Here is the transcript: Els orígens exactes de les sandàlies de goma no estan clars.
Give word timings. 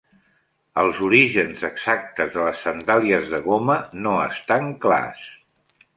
Els 0.83 1.01
orígens 1.07 1.65
exactes 1.69 2.33
de 2.37 2.41
les 2.47 2.63
sandàlies 2.69 3.29
de 3.35 3.43
goma 3.51 3.77
no 4.07 4.15
estan 4.25 4.73
clars. 4.87 5.25